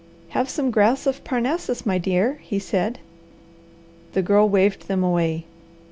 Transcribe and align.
"Have 0.29 0.49
some 0.49 0.71
Grass 0.71 1.05
of 1.05 1.23
Parnassus, 1.23 1.85
my 1.85 1.99
dear," 1.99 2.39
he 2.41 2.57
said. 2.57 2.97
The 4.13 4.23
Girl 4.23 4.49
waved 4.49 4.87
them 4.87 5.03
away. 5.03 5.45